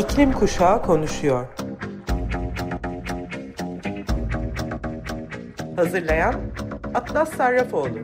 İklim 0.00 0.32
Kuşağı 0.32 0.82
konuşuyor. 0.82 1.46
Hazırlayan 5.76 6.34
Atlas 6.94 7.36
Sarrafoğlu. 7.36 7.98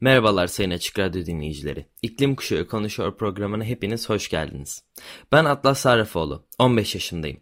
Merhabalar 0.00 0.46
Sayın 0.46 0.70
Açık 0.70 0.98
Radyo 0.98 1.26
dinleyicileri. 1.26 1.86
İklim 2.02 2.36
Kuşağı 2.36 2.66
Konuşuyor 2.66 3.16
programına 3.16 3.64
hepiniz 3.64 4.08
hoş 4.08 4.28
geldiniz. 4.28 4.84
Ben 5.32 5.44
Atlas 5.44 5.80
Sarrafoğlu, 5.80 6.46
15 6.58 6.94
yaşındayım. 6.94 7.40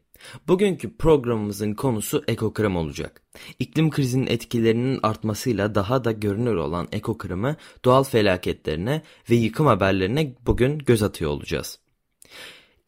Bugünkü 0.48 0.96
programımızın 0.96 1.74
konusu 1.74 2.24
ekokırım 2.28 2.76
olacak. 2.76 3.22
İklim 3.58 3.90
krizinin 3.90 4.26
etkilerinin 4.26 5.00
artmasıyla 5.02 5.74
daha 5.74 6.04
da 6.04 6.12
görünür 6.12 6.54
olan 6.54 6.88
ekokırımı 6.92 7.56
doğal 7.84 8.04
felaketlerine 8.04 9.02
ve 9.30 9.34
yıkım 9.34 9.66
haberlerine 9.66 10.34
bugün 10.46 10.78
göz 10.78 11.02
atıyor 11.02 11.30
olacağız. 11.30 11.78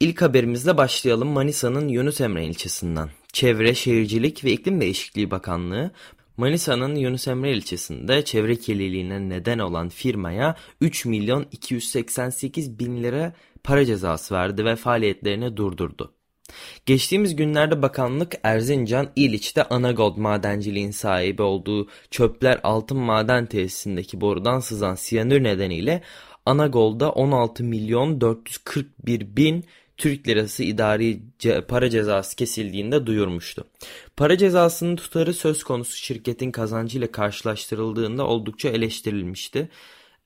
İlk 0.01 0.23
haberimizle 0.23 0.77
başlayalım 0.77 1.29
Manisa'nın 1.29 1.89
Yunus 1.89 2.21
Emre 2.21 2.47
ilçesinden. 2.47 3.11
Çevre, 3.33 3.75
Şehircilik 3.75 4.45
ve 4.45 4.53
İklim 4.53 4.81
Değişikliği 4.81 5.31
Bakanlığı 5.31 5.91
Manisa'nın 6.37 6.95
Yunus 6.95 7.29
Emre 7.29 7.53
ilçesinde 7.53 8.25
çevre 8.25 8.57
kirliliğine 8.57 9.29
neden 9.29 9.59
olan 9.59 9.89
firmaya 9.89 10.57
3 10.81 11.05
milyon 11.05 11.47
288 11.53 12.79
bin 12.79 13.03
lira 13.03 13.33
para 13.65 13.85
cezası 13.85 14.35
verdi 14.35 14.65
ve 14.65 14.77
faaliyetlerini 14.77 15.57
durdurdu. 15.57 16.15
Geçtiğimiz 16.87 17.37
günlerde 17.37 17.83
bakanlık 17.83 18.35
Erzincan 18.43 19.11
İliç'te 19.17 19.63
Anagold 19.65 20.17
madenciliğin 20.17 20.91
sahibi 20.91 21.43
olduğu 21.43 21.89
Çöpler 22.11 22.61
Altın 22.63 22.99
Maden 22.99 23.47
Tesisindeki 23.47 24.21
borudan 24.21 24.61
sızan 24.61 24.95
siyanür 24.95 25.43
nedeniyle 25.43 26.03
Anagold'a 26.47 27.11
16 27.11 27.65
milyon 27.65 28.21
441 28.21 29.37
bin 29.37 29.65
Türk 29.97 30.29
lirası 30.29 30.63
idari 30.63 31.21
para 31.69 31.91
cezası 31.91 32.37
kesildiğinde 32.37 33.07
duyurmuştu. 33.07 33.65
Para 34.17 34.39
cezasının 34.39 34.97
tutarı 34.97 35.35
söz 35.35 35.65
konusu 35.65 35.97
şirketin 35.97 36.51
kazancıyla 36.51 37.13
karşılaştırıldığında 37.13 38.27
oldukça 38.27 38.69
eleştirilmişti. 38.69 39.69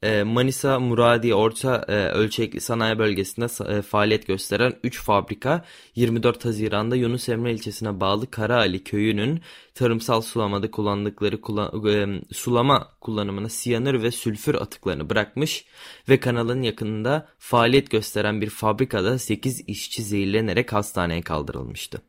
Ee, 0.04 0.22
Manisa 0.22 0.80
Muradiye 0.80 1.34
Orta 1.34 1.84
e, 1.88 1.92
Ölçekli 1.92 2.60
Sanayi 2.60 2.98
Bölgesi'nde 2.98 3.76
e, 3.78 3.82
faaliyet 3.82 4.26
gösteren 4.26 4.72
3 4.84 5.02
fabrika 5.02 5.64
24 5.94 6.44
Haziran'da 6.44 6.96
Yunus 6.96 7.28
Emre 7.28 7.52
ilçesine 7.52 8.00
bağlı 8.00 8.30
Karaali 8.30 8.84
köyünün 8.84 9.40
tarımsal 9.74 10.20
sulamada 10.20 10.70
kullandıkları 10.70 11.40
kullan 11.40 11.86
e, 11.88 12.22
sulama 12.34 12.88
kullanımına 13.00 13.48
siyanür 13.48 14.02
ve 14.02 14.10
sülfür 14.10 14.54
atıklarını 14.54 15.10
bırakmış 15.10 15.64
ve 16.08 16.20
kanalın 16.20 16.62
yakınında 16.62 17.28
faaliyet 17.38 17.90
gösteren 17.90 18.40
bir 18.40 18.50
fabrikada 18.50 19.18
8 19.18 19.68
işçi 19.68 20.02
zehirlenerek 20.02 20.72
hastaneye 20.72 21.22
kaldırılmıştı. 21.22 22.02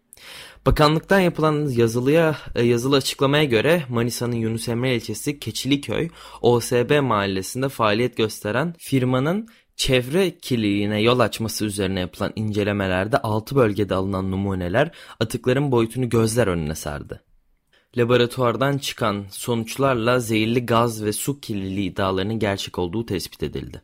Bakanlıktan 0.66 1.20
yapılan 1.20 1.70
yazılıya 1.70 2.38
e, 2.56 2.64
yazılı 2.64 2.96
açıklamaya 2.96 3.44
göre 3.44 3.84
Manisa'nın 3.90 4.36
Yunus 4.36 4.68
Emre 4.68 4.96
ilçesi 4.96 5.40
Keçiliköy 5.40 6.10
OSB 6.42 7.02
mahallesinde 7.02 7.70
faaliyet 7.70 8.18
gösteren 8.18 8.74
firmanın 8.78 9.48
çevre 9.76 10.38
kirliliğine 10.38 11.02
yol 11.02 11.20
açması 11.20 11.66
üzerine 11.66 12.00
yapılan 12.00 12.34
incelemelerde 12.36 13.18
6 13.18 13.56
bölgede 13.56 13.96
alınan 13.96 14.32
numuneler 14.32 14.92
atıkların 15.20 15.72
boyutunu 15.72 16.10
gözler 16.10 16.48
önüne 16.48 16.76
serdi. 16.76 17.22
Laboratuvardan 17.98 18.78
çıkan 18.78 19.26
sonuçlarla 19.30 20.20
zehirli 20.20 20.66
gaz 20.66 21.04
ve 21.04 21.14
su 21.14 21.40
kirliliği 21.40 21.92
iddialarının 21.92 22.40
gerçek 22.40 22.80
olduğu 22.80 23.06
tespit 23.06 23.44
edildi. 23.44 23.82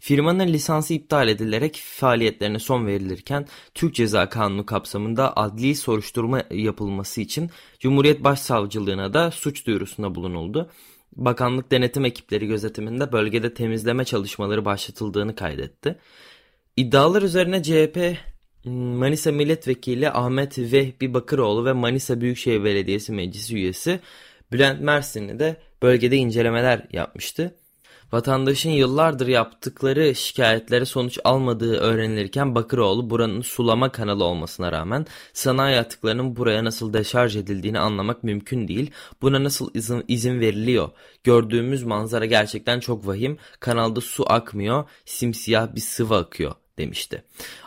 Firmanın 0.00 0.46
lisansı 0.46 0.94
iptal 0.94 1.28
edilerek 1.28 1.82
faaliyetlerine 1.84 2.58
son 2.58 2.86
verilirken 2.86 3.46
Türk 3.74 3.94
Ceza 3.94 4.28
Kanunu 4.28 4.66
kapsamında 4.66 5.36
adli 5.36 5.74
soruşturma 5.74 6.42
yapılması 6.50 7.20
için 7.20 7.50
Cumhuriyet 7.78 8.24
Başsavcılığına 8.24 9.14
da 9.14 9.30
suç 9.30 9.66
duyurusunda 9.66 10.14
bulunuldu. 10.14 10.70
Bakanlık 11.16 11.70
denetim 11.70 12.04
ekipleri 12.04 12.46
gözetiminde 12.46 13.12
bölgede 13.12 13.54
temizleme 13.54 14.04
çalışmaları 14.04 14.64
başlatıldığını 14.64 15.34
kaydetti. 15.34 15.98
İddialar 16.76 17.22
üzerine 17.22 17.62
CHP 17.62 18.18
Manisa 18.64 19.32
Milletvekili 19.32 20.10
Ahmet 20.10 20.58
Vehbi 20.58 21.14
Bakıroğlu 21.14 21.64
ve 21.64 21.72
Manisa 21.72 22.20
Büyükşehir 22.20 22.64
Belediyesi 22.64 23.12
Meclis 23.12 23.50
üyesi 23.50 24.00
Bülent 24.52 24.80
Mersin'i 24.80 25.38
de 25.38 25.56
bölgede 25.82 26.16
incelemeler 26.16 26.86
yapmıştı. 26.92 27.54
Vatandaşın 28.12 28.70
yıllardır 28.70 29.26
yaptıkları 29.26 30.14
şikayetlere 30.14 30.84
sonuç 30.84 31.18
almadığı 31.24 31.76
öğrenilirken 31.76 32.54
Bakıroğlu 32.54 33.10
buranın 33.10 33.40
sulama 33.40 33.92
kanalı 33.92 34.24
olmasına 34.24 34.72
rağmen 34.72 35.06
sanayi 35.32 35.78
atıklarının 35.78 36.36
buraya 36.36 36.64
nasıl 36.64 36.92
deşarj 36.92 37.36
edildiğini 37.36 37.78
anlamak 37.78 38.24
mümkün 38.24 38.68
değil. 38.68 38.90
Buna 39.22 39.44
nasıl 39.44 39.70
izin, 39.74 40.04
izin 40.08 40.40
veriliyor? 40.40 40.90
Gördüğümüz 41.24 41.82
manzara 41.82 42.26
gerçekten 42.26 42.80
çok 42.80 43.06
vahim. 43.06 43.38
Kanalda 43.60 44.00
su 44.00 44.32
akmıyor, 44.32 44.88
simsiyah 45.04 45.74
bir 45.74 45.80
sıvı 45.80 46.16
akıyor 46.16 46.54
demişti. 46.78 47.22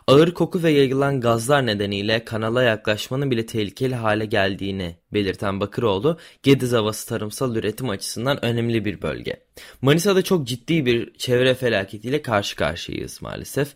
Ağır 0.08 0.34
koku 0.34 0.64
ve 0.64 0.72
yayılan 0.72 1.22
gazlar 1.22 1.66
nedeniyle 1.66 2.26
kanala 2.26 2.64
yaklaşmanın 2.64 3.32
bile 3.32 3.46
tehlikeli 3.46 3.96
hale 3.96 4.26
geldiğini 4.26 4.96
belirten 5.14 5.60
Bakıroğlu, 5.60 6.18
Gediz 6.44 6.74
Havası 6.74 7.10
tarımsal 7.10 7.56
üretim 7.56 7.90
açısından 7.90 8.46
önemli 8.46 8.86
bir 8.86 9.02
bölge. 9.02 9.44
Manisa'da 9.82 10.22
çok 10.22 10.48
ciddi 10.48 10.86
bir 10.86 11.14
çevre 11.14 11.54
felaketiyle 11.54 12.22
karşı 12.22 12.56
karşıyayız 12.56 13.22
maalesef. 13.22 13.74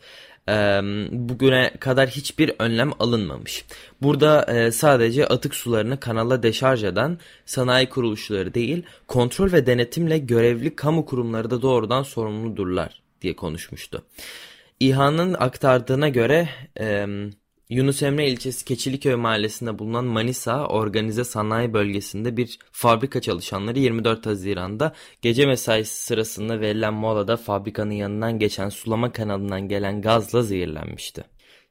Bugüne 1.12 1.72
kadar 1.80 2.10
hiçbir 2.10 2.52
önlem 2.60 2.92
alınmamış. 3.00 3.66
Burada 4.02 4.72
sadece 4.72 5.28
atık 5.28 5.56
sularını 5.56 6.00
kanala 6.00 6.44
deşarj 6.44 6.84
eden 6.84 7.20
sanayi 7.46 7.90
kuruluşları 7.90 8.54
değil, 8.54 8.84
kontrol 9.08 9.52
ve 9.52 9.66
denetimle 9.66 10.18
görevli 10.18 10.76
kamu 10.76 11.06
kurumları 11.06 11.50
da 11.50 11.62
doğrudan 11.62 12.04
sorumludurlar 12.04 13.02
diye 13.22 13.36
konuşmuştu. 13.36 14.04
İHA'nın 14.80 15.34
aktardığına 15.34 16.10
göre 16.10 16.50
e, 16.80 17.06
Yunus 17.70 18.04
Emre 18.04 18.30
ilçesi 18.30 18.66
Keçiliköy 18.66 19.16
mahallesinde 19.16 19.80
bulunan 19.80 20.06
Manisa 20.06 20.68
Organize 20.68 21.24
Sanayi 21.24 21.74
Bölgesi'nde 21.74 22.38
bir 22.38 22.60
fabrika 22.72 23.22
çalışanları 23.22 23.80
24 23.80 24.26
Haziran'da 24.26 24.94
gece 25.22 25.46
mesaisi 25.46 26.04
sırasında 26.04 26.62
verilen 26.62 26.94
molada 26.94 27.38
fabrikanın 27.38 27.92
yanından 27.92 28.40
geçen 28.40 28.70
sulama 28.70 29.12
kanalından 29.12 29.68
gelen 29.68 30.02
gazla 30.02 30.42
zehirlenmişti. 30.42 31.24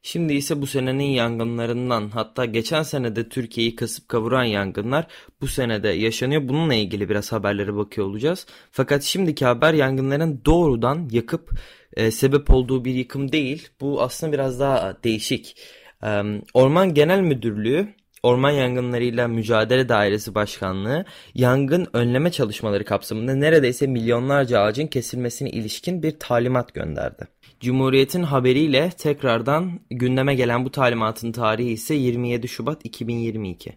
Şimdi 0.07 0.33
ise 0.33 0.61
bu 0.61 0.67
senenin 0.67 1.03
yangınlarından 1.03 2.09
hatta 2.09 2.45
geçen 2.45 2.83
senede 2.83 3.29
Türkiye'yi 3.29 3.75
kasıp 3.75 4.09
kavuran 4.09 4.43
yangınlar 4.43 5.07
bu 5.41 5.47
senede 5.47 5.87
yaşanıyor. 5.89 6.47
Bununla 6.47 6.73
ilgili 6.73 7.09
biraz 7.09 7.31
haberlere 7.31 7.75
bakıyor 7.75 8.07
olacağız. 8.07 8.45
Fakat 8.71 9.03
şimdiki 9.03 9.45
haber 9.45 9.73
yangınların 9.73 10.41
doğrudan 10.45 11.09
yakıp 11.11 11.49
e, 11.95 12.11
sebep 12.11 12.49
olduğu 12.49 12.85
bir 12.85 12.93
yıkım 12.93 13.31
değil. 13.31 13.69
Bu 13.81 14.01
aslında 14.01 14.33
biraz 14.33 14.59
daha 14.59 14.97
değişik. 15.03 15.57
E, 16.03 16.21
Orman 16.53 16.93
Genel 16.93 17.19
Müdürlüğü 17.19 17.87
Orman 18.25 18.51
Yangınlarıyla 18.51 19.27
Mücadele 19.27 19.89
Dairesi 19.89 20.35
Başkanlığı 20.35 21.05
yangın 21.35 21.87
önleme 21.93 22.31
çalışmaları 22.31 22.85
kapsamında 22.85 23.35
neredeyse 23.35 23.87
milyonlarca 23.87 24.59
ağacın 24.59 24.87
kesilmesine 24.87 25.49
ilişkin 25.49 26.03
bir 26.03 26.19
talimat 26.19 26.73
gönderdi. 26.73 27.27
Cumhuriyet'in 27.59 28.23
haberiyle 28.23 28.89
tekrardan 28.97 29.79
gündeme 29.89 30.35
gelen 30.35 30.65
bu 30.65 30.71
talimatın 30.71 31.31
tarihi 31.31 31.69
ise 31.69 31.95
27 31.95 32.47
Şubat 32.47 32.85
2022. 32.85 33.73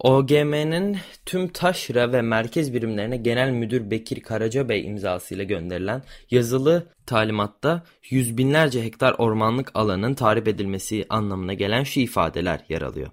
OGM'nin 0.00 0.96
tüm 1.26 1.48
taşra 1.48 2.12
ve 2.12 2.22
merkez 2.22 2.74
birimlerine 2.74 3.16
Genel 3.16 3.50
Müdür 3.50 3.90
Bekir 3.90 4.20
Karacabey 4.20 4.86
imzasıyla 4.86 5.44
gönderilen 5.44 6.02
yazılı 6.30 6.86
talimatta 7.06 7.82
yüz 8.10 8.38
binlerce 8.38 8.84
hektar 8.84 9.14
ormanlık 9.18 9.70
alanın 9.74 10.14
tarif 10.14 10.48
edilmesi 10.48 11.06
anlamına 11.08 11.54
gelen 11.54 11.84
şu 11.84 12.00
ifadeler 12.00 12.64
yer 12.68 12.82
alıyor. 12.82 13.10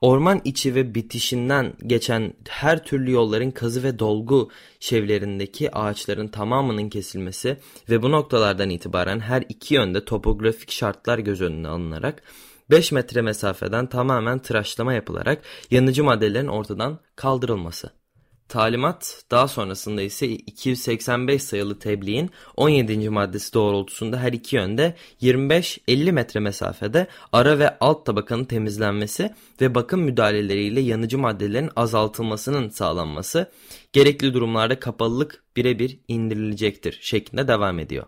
Orman 0.00 0.40
içi 0.44 0.74
ve 0.74 0.94
bitişinden 0.94 1.72
geçen 1.86 2.32
her 2.48 2.84
türlü 2.84 3.10
yolların 3.10 3.50
kazı 3.50 3.82
ve 3.82 3.98
dolgu 3.98 4.50
şevlerindeki 4.80 5.74
ağaçların 5.74 6.28
tamamının 6.28 6.88
kesilmesi 6.88 7.56
ve 7.90 8.02
bu 8.02 8.10
noktalardan 8.10 8.70
itibaren 8.70 9.20
her 9.20 9.44
iki 9.48 9.74
yönde 9.74 10.04
topografik 10.04 10.70
şartlar 10.70 11.18
göz 11.18 11.40
önüne 11.40 11.68
alınarak 11.68 12.22
5 12.70 12.92
metre 12.92 13.22
mesafeden 13.22 13.86
tamamen 13.86 14.38
tıraşlama 14.38 14.92
yapılarak 14.92 15.42
yanıcı 15.70 16.04
maddelerin 16.04 16.46
ortadan 16.46 16.98
kaldırılması 17.16 17.90
Talimat 18.48 19.22
daha 19.30 19.48
sonrasında 19.48 20.02
ise 20.02 20.26
285 20.26 21.42
sayılı 21.42 21.78
tebliğin 21.78 22.30
17. 22.56 23.10
maddesi 23.10 23.54
doğrultusunda 23.54 24.20
her 24.20 24.32
iki 24.32 24.56
yönde 24.56 24.94
25-50 25.22 26.12
metre 26.12 26.40
mesafede 26.40 27.06
ara 27.32 27.58
ve 27.58 27.78
alt 27.78 28.06
tabakanın 28.06 28.44
temizlenmesi 28.44 29.34
ve 29.60 29.74
bakım 29.74 30.00
müdahaleleriyle 30.00 30.80
yanıcı 30.80 31.18
maddelerin 31.18 31.70
azaltılmasının 31.76 32.68
sağlanması 32.68 33.50
gerekli 33.92 34.34
durumlarda 34.34 34.80
kapalılık 34.80 35.44
birebir 35.56 35.98
indirilecektir 36.08 36.98
şeklinde 37.02 37.48
devam 37.48 37.78
ediyor. 37.78 38.06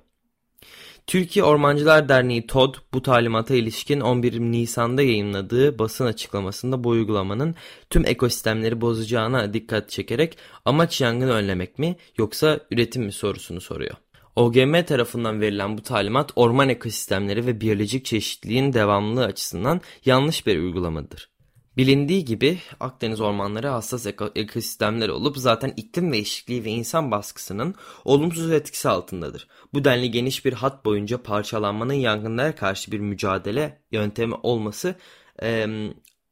Türkiye 1.09 1.45
Ormancılar 1.45 2.09
Derneği 2.09 2.47
TOD 2.47 2.75
bu 2.95 3.03
talimata 3.03 3.55
ilişkin 3.55 4.01
11 4.01 4.41
Nisan'da 4.41 5.03
yayınladığı 5.03 5.79
basın 5.79 6.07
açıklamasında 6.07 6.85
bu 6.85 6.89
uygulamanın 6.89 7.55
tüm 7.91 8.07
ekosistemleri 8.07 8.81
bozacağına 8.81 9.55
dikkat 9.55 9.91
çekerek 9.91 10.39
amaç 10.65 11.01
yangını 11.01 11.33
önlemek 11.33 11.79
mi 11.79 11.97
yoksa 12.19 12.61
üretim 12.71 13.03
mi 13.03 13.13
sorusunu 13.13 13.61
soruyor. 13.61 13.95
OGM 14.37 14.83
tarafından 14.83 15.41
verilen 15.41 15.79
bu 15.79 15.83
talimat 15.83 16.33
orman 16.37 16.69
ekosistemleri 16.69 17.47
ve 17.47 17.61
biyolojik 17.61 18.05
çeşitliliğin 18.05 18.73
devamlılığı 18.73 19.25
açısından 19.25 19.81
yanlış 20.05 20.47
bir 20.47 20.59
uygulamadır. 20.59 21.31
Bilindiği 21.79 22.25
gibi 22.25 22.59
Akdeniz 22.81 23.21
ormanları 23.21 23.69
hassas 23.69 24.07
ekosistemler 24.35 25.09
olup 25.09 25.37
zaten 25.37 25.73
iklim 25.77 26.13
değişikliği 26.13 26.65
ve 26.65 26.71
insan 26.71 27.11
baskısının 27.11 27.75
olumsuz 28.05 28.53
etkisi 28.53 28.89
altındadır. 28.89 29.49
Bu 29.75 29.85
denli 29.85 30.11
geniş 30.11 30.45
bir 30.45 30.53
hat 30.53 30.85
boyunca 30.85 31.23
parçalanmanın 31.23 31.93
yangınlara 31.93 32.55
karşı 32.55 32.93
bir 32.93 33.01
mücadele 33.01 33.83
yöntemi 33.93 34.35
olması 34.35 34.95
e, 35.43 35.67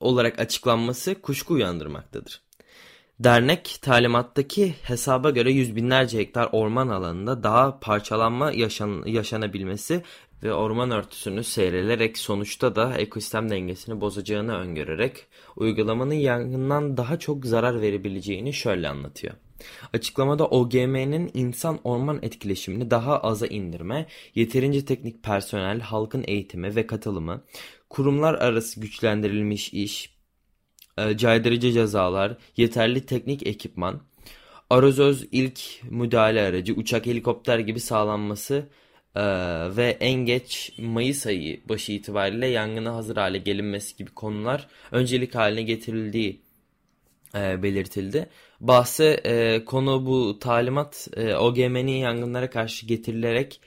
olarak 0.01 0.39
açıklanması 0.39 1.21
kuşku 1.23 1.55
uyandırmaktadır. 1.55 2.47
Dernek 3.21 3.79
talimattaki 3.83 4.75
hesaba 4.83 5.31
göre 5.31 5.53
yüz 5.53 5.77
binlerce 5.77 6.19
hektar 6.19 6.49
orman 6.53 6.89
alanında 6.89 7.43
daha 7.43 7.81
parçalanma 7.81 8.53
yaşan, 8.53 9.03
yaşanabilmesi 9.07 10.03
ve 10.43 10.53
orman 10.55 10.91
örtüsünü 10.91 11.45
seyrelerek 11.45 12.19
sonuçta 12.19 12.77
da 12.77 12.97
ekosistem 12.97 13.51
dengesini 13.51 14.01
bozacağını 14.01 14.57
öngörerek 14.57 15.27
uygulamanın 15.57 16.15
yangından 16.15 16.97
daha 16.97 17.19
çok 17.19 17.47
zarar 17.47 17.81
verebileceğini 17.81 18.53
şöyle 18.53 18.89
anlatıyor. 18.89 19.35
Açıklamada 19.93 20.49
OGM'nin 20.49 21.31
insan 21.35 21.79
orman 21.85 22.19
etkileşimini 22.23 22.91
daha 22.91 23.19
aza 23.21 23.47
indirme, 23.47 24.07
yeterince 24.35 24.85
teknik 24.85 25.23
personel, 25.23 25.81
halkın 25.81 26.25
eğitimi 26.27 26.77
ve 26.77 26.87
katılımı, 26.87 27.45
kurumlar 27.91 28.35
arası 28.35 28.81
güçlendirilmiş 28.81 29.73
iş, 29.73 30.17
e, 30.99 31.17
caydırıcı 31.17 31.73
cezalar, 31.73 32.37
yeterli 32.57 33.07
teknik 33.07 33.47
ekipman, 33.47 34.03
Arozöz 34.71 35.29
ilk 35.33 35.61
müdahale 35.91 36.43
aracı, 36.43 36.75
uçak, 36.75 37.07
helikopter 37.07 37.59
gibi 37.59 37.81
sağlanması 37.81 38.69
ee, 39.17 39.77
ve 39.77 39.97
en 40.01 40.13
geç 40.27 40.73
Mayıs 40.79 41.27
ayı 41.27 41.61
başı 41.69 41.93
itibariyle 41.93 42.47
yangına 42.47 42.95
hazır 42.95 43.17
hale 43.17 43.39
gelinmesi 43.39 43.97
gibi 43.97 44.11
konular 44.11 44.69
öncelik 44.93 45.35
haline 45.35 45.63
getirildiği 45.63 46.41
e, 47.35 47.63
belirtildi. 47.63 48.29
Bahse 48.61 49.21
e, 49.25 49.65
konu 49.65 50.07
bu 50.07 50.39
talimat 50.39 51.09
e, 51.17 51.35
OGM'nin 51.35 51.97
yangınlara 51.97 52.51
karşı 52.51 52.87
getirilerek 52.87 53.61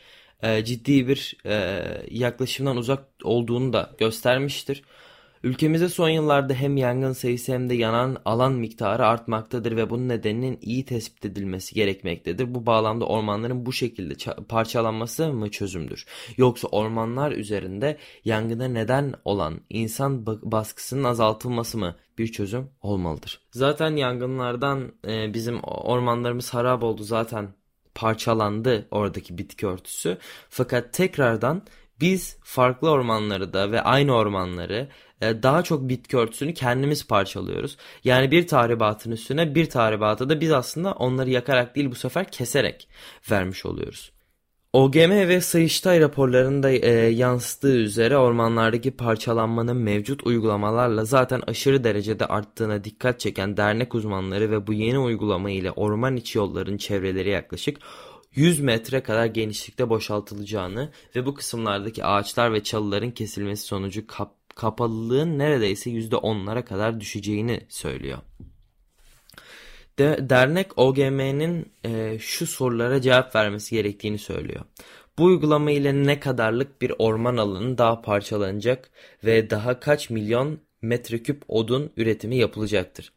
e, 0.43 0.65
ciddi 0.65 1.07
bir 1.07 1.37
e, 1.45 1.83
yaklaşımdan 2.11 2.77
uzak 2.77 3.05
olduğunu 3.23 3.73
da 3.73 3.91
göstermiştir. 3.97 4.83
Ülkemizde 5.43 5.89
son 5.89 6.09
yıllarda 6.09 6.53
hem 6.53 6.77
yangın 6.77 7.13
sayısı 7.13 7.53
hem 7.53 7.69
de 7.69 7.73
yanan 7.73 8.17
alan 8.25 8.53
miktarı 8.53 9.05
artmaktadır 9.05 9.75
ve 9.75 9.89
bunun 9.89 10.09
nedeninin 10.09 10.59
iyi 10.61 10.85
tespit 10.85 11.25
edilmesi 11.25 11.75
gerekmektedir. 11.75 12.55
Bu 12.55 12.65
bağlamda 12.65 13.05
ormanların 13.05 13.65
bu 13.65 13.73
şekilde 13.73 14.13
parçalanması 14.49 15.33
mı 15.33 15.51
çözümdür? 15.51 16.05
Yoksa 16.37 16.67
ormanlar 16.67 17.31
üzerinde 17.31 17.97
yangına 18.25 18.67
neden 18.67 19.13
olan 19.25 19.61
insan 19.69 20.25
baskısının 20.25 21.03
azaltılması 21.03 21.77
mı 21.77 21.95
bir 22.17 22.27
çözüm 22.27 22.69
olmalıdır? 22.81 23.41
Zaten 23.51 23.95
yangınlardan 23.95 24.91
e, 25.07 25.33
bizim 25.33 25.59
ormanlarımız 25.63 26.53
harap 26.53 26.83
oldu 26.83 27.03
zaten 27.03 27.53
parçalandı 27.95 28.87
oradaki 28.91 29.37
bitki 29.37 29.67
örtüsü. 29.67 30.17
Fakat 30.49 30.93
tekrardan 30.93 31.61
biz 32.01 32.37
farklı 32.43 32.89
ormanları 32.89 33.53
da 33.53 33.71
ve 33.71 33.81
aynı 33.81 34.15
ormanları 34.15 34.87
e, 35.21 35.43
daha 35.43 35.63
çok 35.63 35.89
bitki 35.89 36.17
örtüsünü 36.17 36.53
kendimiz 36.53 37.07
parçalıyoruz. 37.07 37.77
Yani 38.03 38.31
bir 38.31 38.47
tahribatın 38.47 39.11
üstüne 39.11 39.55
bir 39.55 39.69
tahribatı 39.69 40.29
da 40.29 40.41
biz 40.41 40.51
aslında 40.51 40.91
onları 40.91 41.29
yakarak 41.29 41.75
değil 41.75 41.91
bu 41.91 41.95
sefer 41.95 42.31
keserek 42.31 42.87
vermiş 43.31 43.65
oluyoruz. 43.65 44.11
OGM 44.73 45.11
ve 45.11 45.41
Sayıştay 45.41 46.01
raporlarında 46.01 46.71
e, 46.71 46.91
yansıttığı 46.91 47.75
üzere 47.75 48.17
ormanlardaki 48.17 48.91
parçalanmanın 48.91 49.77
mevcut 49.77 50.27
uygulamalarla 50.27 51.05
zaten 51.05 51.41
aşırı 51.47 51.83
derecede 51.83 52.25
arttığına 52.25 52.83
dikkat 52.83 53.19
çeken 53.19 53.57
dernek 53.57 53.95
uzmanları 53.95 54.51
ve 54.51 54.67
bu 54.67 54.73
yeni 54.73 54.99
uygulama 54.99 55.51
ile 55.51 55.71
orman 55.71 56.15
içi 56.15 56.37
yolların 56.37 56.77
çevreleri 56.77 57.29
yaklaşık 57.29 57.77
100 58.39 58.59
metre 58.59 59.03
kadar 59.03 59.25
genişlikte 59.25 59.89
boşaltılacağını 59.89 60.91
ve 61.15 61.25
bu 61.25 61.33
kısımlardaki 61.33 62.05
ağaçlar 62.05 62.53
ve 62.53 62.63
çalıların 62.63 63.11
kesilmesi 63.11 63.63
sonucu 63.63 64.07
kap 64.07 64.35
kapalılığın 64.55 65.39
neredeyse 65.39 65.89
%10'lara 65.89 66.65
kadar 66.65 66.99
düşeceğini 66.99 67.61
söylüyor. 67.69 68.17
De, 69.99 70.17
dernek 70.29 70.77
OGM'nin 70.77 71.71
e, 71.85 72.19
şu 72.19 72.47
sorulara 72.47 73.01
cevap 73.01 73.35
vermesi 73.35 73.75
gerektiğini 73.75 74.17
söylüyor. 74.17 74.65
Bu 75.17 75.23
uygulama 75.23 75.71
ile 75.71 76.03
ne 76.03 76.19
kadarlık 76.19 76.81
bir 76.81 76.93
orman 76.99 77.37
alanı 77.37 77.77
daha 77.77 78.01
parçalanacak 78.01 78.89
ve 79.23 79.49
daha 79.49 79.79
kaç 79.79 80.09
milyon 80.09 80.59
metreküp 80.81 81.43
odun 81.47 81.91
üretimi 81.97 82.35
yapılacaktır? 82.35 83.13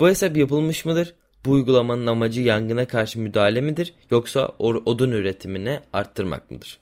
Bu 0.00 0.08
hesap 0.08 0.36
yapılmış 0.36 0.84
mıdır? 0.84 1.14
Bu 1.46 1.50
uygulamanın 1.50 2.06
amacı 2.06 2.40
yangına 2.40 2.86
karşı 2.86 3.20
müdahale 3.20 3.60
midir 3.60 3.94
yoksa 4.10 4.46
odun 4.58 5.10
üretimini 5.10 5.80
arttırmak 5.92 6.50
mıdır? 6.50 6.78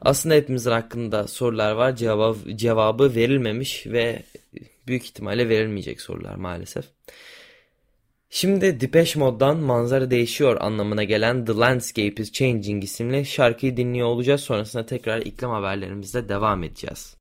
Aslında 0.00 0.34
hepimizin 0.34 0.70
hakkında 0.70 1.28
sorular 1.28 1.72
var. 1.72 1.96
Cevap, 1.96 2.36
cevabı 2.56 3.14
verilmemiş 3.14 3.86
ve 3.86 4.22
büyük 4.86 5.04
ihtimalle 5.04 5.48
verilmeyecek 5.48 6.00
sorular 6.00 6.34
maalesef. 6.34 6.84
Şimdi 8.30 8.80
Depeche 8.80 9.20
Mode'dan 9.20 9.56
manzara 9.56 10.10
değişiyor 10.10 10.56
anlamına 10.60 11.04
gelen 11.04 11.44
The 11.44 11.52
Landscape 11.52 12.22
is 12.22 12.32
Changing 12.32 12.84
isimli 12.84 13.26
şarkıyı 13.26 13.76
dinliyor 13.76 14.06
olacağız. 14.06 14.40
Sonrasında 14.40 14.86
tekrar 14.86 15.20
iklim 15.20 15.50
haberlerimizle 15.50 16.28
devam 16.28 16.62
edeceğiz. 16.62 17.16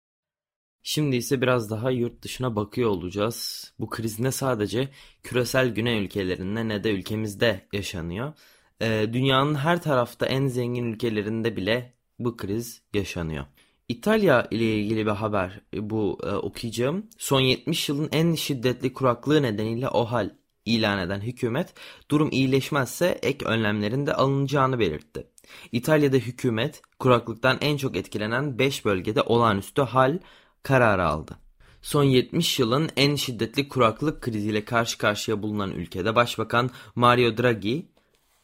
Şimdi 0.83 1.15
ise 1.15 1.41
biraz 1.41 1.69
daha 1.69 1.91
yurt 1.91 2.21
dışına 2.21 2.55
bakıyor 2.55 2.89
olacağız. 2.89 3.71
Bu 3.79 3.89
kriz 3.89 4.19
ne 4.19 4.31
sadece 4.31 4.89
küresel 5.23 5.69
güney 5.69 6.05
ülkelerinde 6.05 6.67
ne 6.67 6.83
de 6.83 6.91
ülkemizde 6.91 7.67
yaşanıyor. 7.73 8.33
Ee, 8.81 9.09
dünyanın 9.13 9.55
her 9.55 9.81
tarafta 9.81 10.25
en 10.25 10.47
zengin 10.47 10.85
ülkelerinde 10.85 11.55
bile 11.55 11.93
bu 12.19 12.37
kriz 12.37 12.81
yaşanıyor. 12.93 13.45
İtalya 13.89 14.47
ile 14.51 14.75
ilgili 14.75 15.05
bir 15.05 15.11
haber 15.11 15.61
bu 15.73 16.19
e, 16.23 16.29
okuyacağım. 16.29 17.09
Son 17.17 17.39
70 17.39 17.89
yılın 17.89 18.09
en 18.11 18.35
şiddetli 18.35 18.93
kuraklığı 18.93 19.41
nedeniyle 19.41 19.89
OHAL 19.89 20.29
ilan 20.65 20.99
eden 20.99 21.21
hükümet 21.21 21.73
durum 22.11 22.29
iyileşmezse 22.31 23.19
ek 23.21 23.45
önlemlerin 23.45 24.05
de 24.05 24.13
alınacağını 24.13 24.79
belirtti. 24.79 25.27
İtalya'da 25.71 26.17
hükümet 26.17 26.81
kuraklıktan 26.99 27.57
en 27.61 27.77
çok 27.77 27.97
etkilenen 27.97 28.59
5 28.59 28.85
bölgede 28.85 29.21
olağanüstü 29.21 29.81
hal 29.81 30.19
kararı 30.63 31.05
aldı. 31.05 31.37
Son 31.81 32.03
70 32.03 32.59
yılın 32.59 32.89
en 32.97 33.15
şiddetli 33.15 33.69
kuraklık 33.69 34.21
kriziyle 34.21 34.65
karşı 34.65 34.97
karşıya 34.97 35.41
bulunan 35.41 35.71
ülkede 35.71 36.15
Başbakan 36.15 36.69
Mario 36.95 37.37
Draghi, 37.37 37.85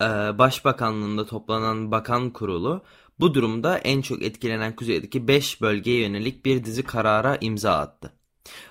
e, 0.02 0.06
Başbakanlığında 0.38 1.26
toplanan 1.26 1.92
bakan 1.92 2.30
kurulu 2.30 2.84
bu 3.20 3.34
durumda 3.34 3.78
en 3.78 4.02
çok 4.02 4.24
etkilenen 4.24 4.76
kuzeydeki 4.76 5.28
5 5.28 5.62
bölgeye 5.62 6.02
yönelik 6.02 6.46
bir 6.46 6.64
dizi 6.64 6.84
karara 6.84 7.38
imza 7.42 7.74
attı. 7.74 8.14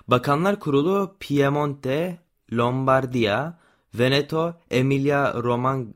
Bakanlar 0.09 0.61
Kurulu 0.61 1.17
Piemonte, 1.21 2.19
Lombardia, 2.53 3.59
Veneto, 3.95 4.55
Emilia 4.71 5.35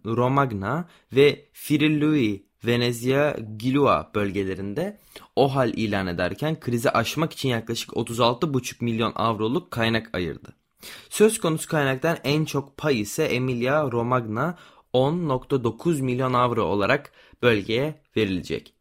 Romagna 0.07 0.89
ve 1.13 1.49
Friuli 1.53 2.47
Venezia 2.65 3.37
Giulia 3.57 4.11
bölgelerinde 4.15 4.99
o 5.37 5.55
hal 5.55 5.73
ilan 5.77 6.07
ederken 6.07 6.61
krizi 6.61 6.91
aşmak 6.91 7.33
için 7.33 7.49
yaklaşık 7.49 7.91
36,5 7.91 8.85
milyon 8.85 9.13
avroluk 9.17 9.71
kaynak 9.71 10.11
ayırdı. 10.13 10.55
Söz 11.09 11.41
konusu 11.41 11.69
kaynaktan 11.69 12.19
en 12.25 12.45
çok 12.45 12.77
pay 12.77 13.01
ise 13.01 13.25
Emilia 13.25 13.91
Romagna 13.91 14.59
10.9 14.95 16.03
milyon 16.03 16.33
avro 16.33 16.63
olarak 16.63 17.13
bölgeye 17.43 18.03
verilecek. 18.17 18.75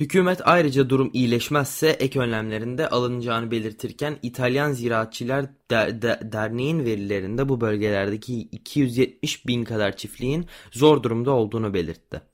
Hükümet 0.00 0.48
ayrıca 0.48 0.90
durum 0.90 1.10
iyileşmezse 1.12 1.88
ek 1.88 2.20
önlemlerinde 2.20 2.88
alınacağını 2.88 3.50
belirtirken 3.50 4.18
İtalyan 4.22 4.72
Ziraatçılar 4.72 5.46
Der 5.70 6.02
Der 6.02 6.32
Derneği'nin 6.32 6.84
verilerinde 6.84 7.48
bu 7.48 7.60
bölgelerdeki 7.60 8.40
270 8.40 9.46
bin 9.46 9.64
kadar 9.64 9.96
çiftliğin 9.96 10.46
zor 10.72 11.02
durumda 11.02 11.30
olduğunu 11.30 11.74
belirtti. 11.74 12.29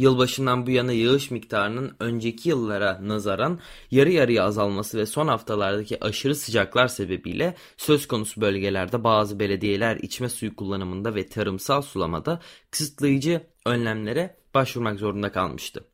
Yılbaşından 0.00 0.66
bu 0.66 0.70
yana 0.70 0.92
yağış 0.92 1.30
miktarının 1.30 1.96
önceki 2.00 2.48
yıllara 2.48 2.98
nazaran 3.02 3.60
yarı 3.90 4.10
yarıya 4.10 4.44
azalması 4.44 4.98
ve 4.98 5.06
son 5.06 5.28
haftalardaki 5.28 6.04
aşırı 6.04 6.34
sıcaklar 6.34 6.88
sebebiyle 6.88 7.54
söz 7.76 8.08
konusu 8.08 8.40
bölgelerde 8.40 9.04
bazı 9.04 9.40
belediyeler 9.40 9.96
içme 9.96 10.28
suyu 10.28 10.56
kullanımında 10.56 11.14
ve 11.14 11.26
tarımsal 11.26 11.82
sulamada 11.82 12.40
kısıtlayıcı 12.70 13.42
önlemlere 13.66 14.36
başvurmak 14.54 14.98
zorunda 14.98 15.32
kalmıştı. 15.32 15.84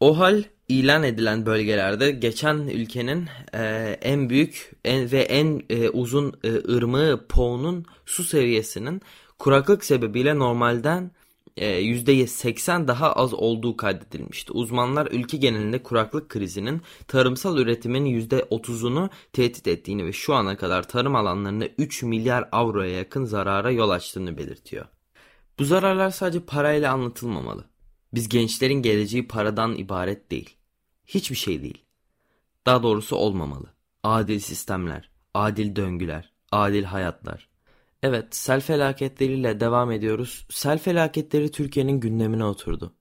O 0.00 0.18
hal 0.18 0.42
ilan 0.68 1.02
edilen 1.02 1.46
bölgelerde 1.46 2.10
geçen 2.10 2.56
ülkenin 2.56 3.28
e, 3.54 3.62
en 4.02 4.30
büyük 4.30 4.72
en, 4.84 5.12
ve 5.12 5.20
en 5.20 5.62
e, 5.70 5.88
uzun 5.88 6.32
e, 6.44 6.74
ırmağı 6.76 7.26
Po'nun 7.26 7.86
su 8.06 8.24
seviyesinin 8.24 9.02
kuraklık 9.38 9.84
sebebiyle 9.84 10.38
normalden 10.38 11.10
%80 11.56 12.88
daha 12.88 13.12
az 13.12 13.34
olduğu 13.34 13.76
kaydedilmişti. 13.76 14.52
Uzmanlar 14.52 15.06
ülke 15.06 15.36
genelinde 15.36 15.82
kuraklık 15.82 16.28
krizinin 16.28 16.82
tarımsal 17.08 17.58
üretimin 17.58 18.20
%30'unu 18.20 19.10
tehdit 19.32 19.68
ettiğini 19.68 20.04
ve 20.04 20.12
şu 20.12 20.34
ana 20.34 20.56
kadar 20.56 20.88
tarım 20.88 21.16
alanlarında 21.16 21.66
3 21.78 22.02
milyar 22.02 22.48
avroya 22.52 22.90
yakın 22.90 23.24
zarara 23.24 23.70
yol 23.70 23.90
açtığını 23.90 24.36
belirtiyor. 24.36 24.86
Bu 25.58 25.64
zararlar 25.64 26.10
sadece 26.10 26.40
parayla 26.40 26.92
anlatılmamalı. 26.92 27.64
Biz 28.14 28.28
gençlerin 28.28 28.82
geleceği 28.82 29.28
paradan 29.28 29.76
ibaret 29.76 30.30
değil. 30.30 30.56
Hiçbir 31.06 31.36
şey 31.36 31.62
değil. 31.62 31.84
Daha 32.66 32.82
doğrusu 32.82 33.16
olmamalı. 33.16 33.66
Adil 34.02 34.38
sistemler, 34.38 35.10
adil 35.34 35.76
döngüler, 35.76 36.32
adil 36.52 36.84
hayatlar. 36.84 37.49
Evet, 38.02 38.36
sel 38.36 38.60
felaketleriyle 38.60 39.60
devam 39.60 39.90
ediyoruz. 39.92 40.46
Sel 40.50 40.78
felaketleri 40.78 41.50
Türkiye'nin 41.50 42.00
gündemine 42.00 42.44
oturdu. 42.44 42.94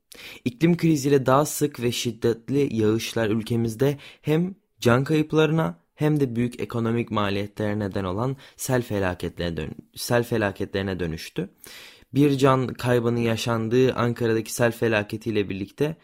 İklim 0.46 0.78
kriziyle 0.78 1.26
daha 1.26 1.46
sık 1.46 1.80
ve 1.82 1.92
şiddetli 1.92 2.76
yağışlar 2.76 3.30
ülkemizde 3.30 3.98
hem 4.22 4.56
can 4.80 5.04
kayıplarına 5.04 5.80
hem 5.96 6.20
de 6.20 6.36
büyük 6.36 6.62
ekonomik 6.62 7.12
maliyetlere 7.12 7.80
neden 7.80 8.04
olan 8.04 8.38
sel 8.58 8.82
felaketlerine, 8.82 9.58
dön 9.58 9.72
sel 9.96 10.24
felaketlerine 10.24 11.00
dönüştü 11.00 11.50
bir 12.14 12.38
can 12.38 12.68
kaybının 12.68 13.20
yaşandığı 13.20 13.94
Ankara'daki 13.94 14.54
sel 14.54 14.72
felaketiyle 14.72 15.50
birlikte 15.50 15.96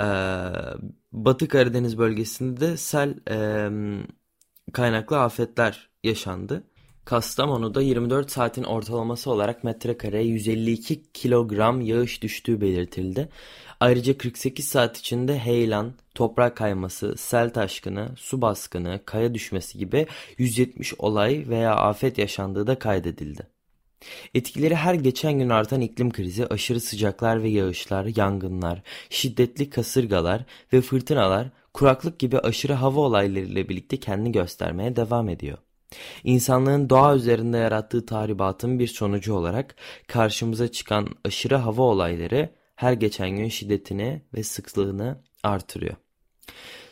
e, 0.00 0.06
Batı 1.12 1.48
Karadeniz 1.48 1.98
bölgesinde 1.98 2.60
de 2.60 2.76
sel 2.76 3.14
e, 3.30 3.70
kaynaklı 4.72 5.20
afetler 5.20 5.90
yaşandı. 6.04 6.64
Kastamonu'da 7.04 7.82
24 7.82 8.30
saatin 8.30 8.62
ortalaması 8.62 9.30
olarak 9.30 9.64
metrekareye 9.64 10.24
152 10.24 11.02
kilogram 11.12 11.80
yağış 11.80 12.22
düştüğü 12.22 12.60
belirtildi. 12.60 13.28
Ayrıca 13.80 14.18
48 14.18 14.68
saat 14.68 14.98
içinde 14.98 15.38
heyelan, 15.38 15.92
toprak 16.14 16.56
kayması, 16.56 17.16
sel 17.16 17.52
taşkını, 17.52 18.08
su 18.16 18.42
baskını, 18.42 19.00
kaya 19.04 19.34
düşmesi 19.34 19.78
gibi 19.78 20.06
170 20.38 20.94
olay 20.98 21.44
veya 21.48 21.74
afet 21.76 22.18
yaşandığı 22.18 22.66
da 22.66 22.78
kaydedildi. 22.78 23.46
Etkileri 24.34 24.74
her 24.74 24.94
geçen 24.94 25.38
gün 25.38 25.48
artan 25.48 25.80
iklim 25.80 26.10
krizi, 26.12 26.46
aşırı 26.46 26.80
sıcaklar 26.80 27.42
ve 27.42 27.48
yağışlar, 27.48 28.06
yangınlar, 28.16 28.82
şiddetli 29.10 29.70
kasırgalar 29.70 30.44
ve 30.72 30.80
fırtınalar, 30.80 31.50
kuraklık 31.74 32.18
gibi 32.18 32.38
aşırı 32.38 32.72
hava 32.72 33.00
olaylarıyla 33.00 33.68
birlikte 33.68 33.96
kendini 33.96 34.32
göstermeye 34.32 34.96
devam 34.96 35.28
ediyor. 35.28 35.58
İnsanlığın 36.24 36.90
doğa 36.90 37.16
üzerinde 37.16 37.56
yarattığı 37.56 38.06
tahribatın 38.06 38.78
bir 38.78 38.86
sonucu 38.86 39.34
olarak 39.34 39.76
karşımıza 40.08 40.68
çıkan 40.68 41.08
aşırı 41.24 41.56
hava 41.56 41.82
olayları 41.82 42.50
her 42.76 42.92
geçen 42.92 43.30
gün 43.30 43.48
şiddetini 43.48 44.22
ve 44.34 44.42
sıklığını 44.42 45.22
artırıyor. 45.42 45.96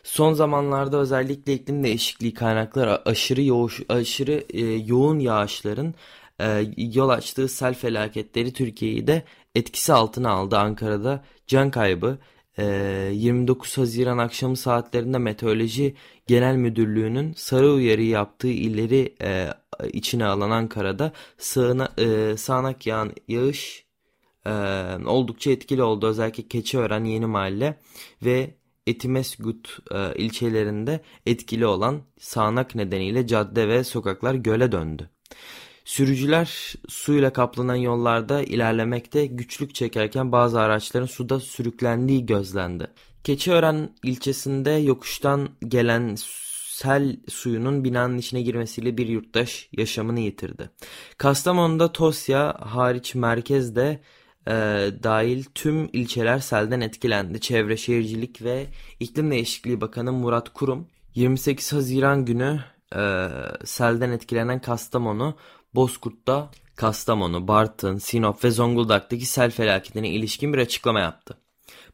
Son 0.02 0.33
zamanlarda 0.33 0.97
özellikle 0.97 1.55
iklim 1.55 1.85
değişikliği 1.85 2.35
kaynakları 2.35 3.09
aşırı 3.09 3.43
yoğuş, 3.43 3.81
aşırı 3.88 4.45
e, 4.50 4.61
yoğun 4.64 5.19
yağışların 5.19 5.95
e, 6.40 6.67
yol 6.76 7.09
açtığı 7.09 7.49
sel 7.49 7.75
felaketleri 7.75 8.52
Türkiye'yi 8.52 9.07
de 9.07 9.23
etkisi 9.55 9.93
altına 9.93 10.31
aldı. 10.31 10.59
Ankara'da 10.59 11.25
can 11.47 11.71
kaybı 11.71 12.19
29 12.62 13.79
Haziran 13.79 14.19
akşamı 14.19 14.57
saatlerinde 14.57 15.19
Meteoroloji 15.19 15.95
Genel 16.27 16.57
Müdürlüğü'nün 16.57 17.33
sarı 17.37 17.73
uyarı 17.73 18.03
yaptığı 18.03 18.49
illeri 18.49 19.15
e, 19.23 19.49
içine 19.93 20.25
alan 20.25 20.50
Ankara'da 20.50 21.12
sağına, 21.38 21.88
e, 21.99 22.37
sağanak 22.37 22.87
yağan 22.87 23.12
yağış 23.29 23.87
e, 24.47 24.50
oldukça 25.07 25.50
etkili 25.50 25.83
oldu. 25.83 26.07
Özellikle 26.07 26.49
Keçiören, 26.49 27.05
Yeni 27.05 27.27
Mahalle 27.27 27.79
ve 28.25 28.55
Etimesgut 28.87 29.79
e, 29.91 30.15
ilçelerinde 30.17 31.00
etkili 31.27 31.67
olan 31.67 32.03
sağanak 32.19 32.75
nedeniyle 32.75 33.27
cadde 33.27 33.69
ve 33.69 33.85
sokaklar 33.85 34.35
göle 34.35 34.73
döndü. 34.73 35.11
Sürücüler 35.88 36.75
suyla 36.88 37.33
kaplanan 37.33 37.75
yollarda 37.75 38.42
ilerlemekte 38.42 39.26
güçlük 39.26 39.75
çekerken 39.75 40.33
bazı 40.33 40.61
araçların 40.61 41.07
suda 41.07 41.40
sürüklendiği 41.40 42.26
gözlendi. 42.26 42.87
Keçiören 43.25 43.90
ilçesinde 44.02 44.71
yokuştan 44.71 45.49
gelen 45.68 46.16
sel 46.71 47.16
suyunun 47.28 47.85
binanın 47.85 48.18
içine 48.18 48.42
girmesiyle 48.42 48.97
bir 48.97 49.09
yurttaş 49.09 49.68
yaşamını 49.73 50.21
yitirdi. 50.21 50.71
Kastamonu'da 51.18 51.92
Tosya 51.92 52.57
hariç 52.61 53.14
merkezde 53.14 54.00
e, 54.47 54.52
dahil 55.02 55.45
tüm 55.54 55.88
ilçeler 55.92 56.38
selden 56.38 56.80
etkilendi. 56.80 57.40
Çevre 57.40 57.76
Şehircilik 57.76 58.42
ve 58.42 58.66
İklim 59.00 59.30
Değişikliği 59.30 59.80
Bakanı 59.80 60.12
Murat 60.12 60.52
Kurum 60.52 60.88
28 61.14 61.73
Haziran 61.73 62.25
günü 62.25 62.61
e, 62.97 63.28
selden 63.64 64.11
etkilenen 64.11 64.61
Kastamonu 64.61 65.37
Bozkurt'ta 65.75 66.51
Kastamonu, 66.77 67.49
Bartın, 67.49 67.99
Sinop 67.99 68.45
ve 68.45 68.51
Zonguldak'taki 68.51 69.27
sel 69.27 69.51
felaketine 69.51 70.09
ilişkin 70.09 70.53
bir 70.53 70.59
açıklama 70.59 71.01
yaptı. 71.01 71.39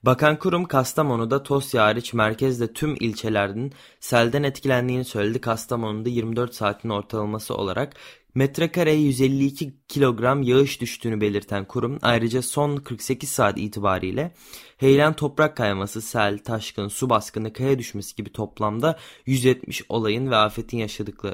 Bakan 0.06 0.38
kurum 0.38 0.64
Kastamonu'da 0.64 1.42
Tosya 1.42 1.84
hariç 1.84 2.14
merkezde 2.14 2.72
tüm 2.72 2.96
ilçelerinin 3.00 3.72
selden 4.00 4.42
etkilendiğini 4.42 5.04
söyledi. 5.04 5.40
Kastamonu'da 5.40 6.08
24 6.08 6.54
saatin 6.54 6.88
ortalaması 6.88 7.54
olarak 7.54 7.96
metrekareye 8.34 9.00
152 9.00 9.74
kilogram 9.88 10.42
yağış 10.42 10.80
düştüğünü 10.80 11.20
belirten 11.20 11.64
kurum 11.64 11.98
ayrıca 12.02 12.42
son 12.42 12.76
48 12.76 13.28
saat 13.28 13.58
itibariyle 13.58 14.34
heyelan 14.76 15.16
toprak 15.16 15.56
kayması, 15.56 16.02
sel, 16.02 16.38
taşkın, 16.38 16.88
su 16.88 17.10
baskını, 17.10 17.52
kaya 17.52 17.78
düşmesi 17.78 18.16
gibi 18.16 18.32
toplamda 18.32 18.98
170 19.26 19.82
olayın 19.88 20.30
ve 20.30 20.36
afetin 20.36 20.86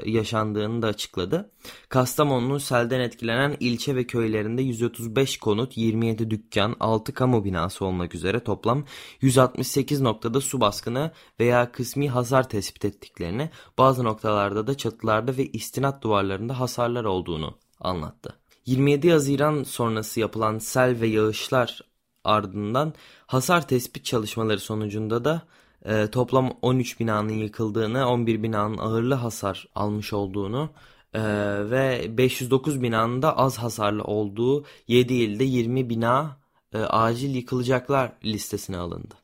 yaşandığını 0.05 0.81
da 0.81 0.87
açıkladı. 0.87 1.51
Kastamonu'nun 1.89 2.57
selden 2.57 2.99
etkilenen 2.99 3.57
ilçe 3.59 3.95
ve 3.95 4.07
köylerinde 4.07 4.61
135 4.61 5.37
konut, 5.37 5.77
27 5.77 6.31
dükkan, 6.31 6.75
6 6.79 7.13
kamu 7.13 7.45
binası 7.45 7.85
olmak 7.85 8.15
üzere 8.15 8.39
toplam 8.61 8.83
168 9.21 10.01
noktada 10.01 10.41
su 10.41 10.61
baskını 10.61 11.11
veya 11.39 11.71
kısmi 11.71 12.09
hasar 12.09 12.49
tespit 12.49 12.85
ettiklerini, 12.85 13.49
bazı 13.77 14.03
noktalarda 14.03 14.67
da 14.67 14.77
çatılarda 14.77 15.37
ve 15.37 15.45
istinat 15.45 16.01
duvarlarında 16.03 16.59
hasarlar 16.59 17.03
olduğunu 17.03 17.57
anlattı. 17.79 18.33
27 18.65 19.11
Haziran 19.11 19.63
sonrası 19.63 20.19
yapılan 20.19 20.57
sel 20.57 21.01
ve 21.01 21.07
yağışlar 21.07 21.81
ardından 22.23 22.93
hasar 23.27 23.67
tespit 23.67 24.05
çalışmaları 24.05 24.59
sonucunda 24.59 25.25
da 25.25 25.41
e, 25.85 26.07
toplam 26.07 26.53
13 26.61 26.99
binanın 26.99 27.33
yıkıldığını, 27.33 28.09
11 28.09 28.43
binanın 28.43 28.77
ağırlı 28.77 29.15
hasar 29.15 29.67
almış 29.75 30.13
olduğunu 30.13 30.69
e, 31.13 31.21
ve 31.71 32.17
509 32.17 32.81
binanın 32.81 33.21
da 33.21 33.37
az 33.37 33.57
hasarlı 33.57 34.03
olduğu 34.03 34.65
7 34.87 35.13
ilde 35.13 35.43
20 35.43 35.89
bina 35.89 36.40
e, 36.73 36.77
acil 36.77 37.35
yıkılacaklar 37.35 38.11
listesine 38.25 38.77
alındı. 38.77 39.15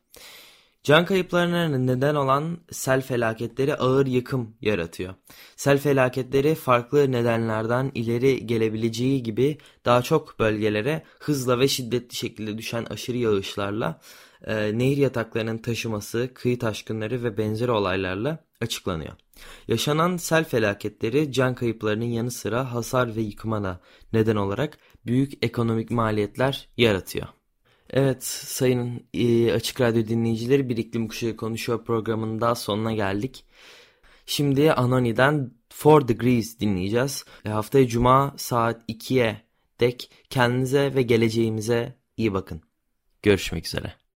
Can 0.82 1.04
kayıplarına 1.04 1.78
neden 1.78 2.14
olan 2.14 2.58
sel 2.70 3.02
felaketleri 3.02 3.74
ağır 3.74 4.06
yıkım 4.06 4.56
yaratıyor. 4.60 5.14
Sel 5.56 5.78
felaketleri 5.78 6.54
farklı 6.54 7.12
nedenlerden 7.12 7.92
ileri 7.94 8.46
gelebileceği 8.46 9.22
gibi 9.22 9.58
daha 9.84 10.02
çok 10.02 10.38
bölgelere 10.38 11.02
hızla 11.20 11.58
ve 11.58 11.68
şiddetli 11.68 12.16
şekilde 12.16 12.58
düşen 12.58 12.84
aşırı 12.84 13.16
yağışlarla, 13.16 14.00
e, 14.46 14.78
nehir 14.78 14.96
yataklarının 14.96 15.58
taşıması, 15.58 16.30
kıyı 16.34 16.58
taşkınları 16.58 17.22
ve 17.22 17.38
benzeri 17.38 17.70
olaylarla 17.70 18.44
açıklanıyor. 18.60 19.12
Yaşanan 19.68 20.16
sel 20.16 20.44
felaketleri 20.44 21.32
can 21.32 21.54
kayıplarının 21.54 22.04
yanı 22.04 22.30
sıra 22.30 22.72
hasar 22.74 23.16
ve 23.16 23.20
yıkıma 23.20 23.62
da 23.62 23.80
neden 24.12 24.36
olarak 24.36 24.78
büyük 25.06 25.44
ekonomik 25.44 25.90
maliyetler 25.90 26.68
yaratıyor. 26.76 27.37
Evet 27.90 28.24
sayın 28.24 29.06
e, 29.14 29.52
Açık 29.52 29.80
Radyo 29.80 30.06
dinleyicileri 30.06 30.68
bir 30.68 30.76
iklim 30.76 31.08
kuşağı 31.08 31.36
konuşuyor 31.36 31.84
programının 31.84 32.40
daha 32.40 32.54
sonuna 32.54 32.92
geldik. 32.92 33.44
Şimdi 34.26 34.72
Anoni'den 34.72 35.50
4 35.84 36.08
Degrees 36.08 36.60
dinleyeceğiz. 36.60 37.24
E, 37.44 37.48
haftaya 37.48 37.88
Cuma 37.88 38.34
saat 38.36 38.90
2'ye 38.90 39.42
dek 39.80 40.10
kendinize 40.30 40.94
ve 40.94 41.02
geleceğimize 41.02 41.94
iyi 42.16 42.32
bakın. 42.32 42.62
Görüşmek 43.22 43.66
üzere. 43.66 43.98